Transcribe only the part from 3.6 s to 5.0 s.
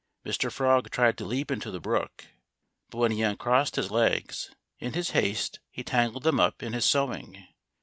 his legs, in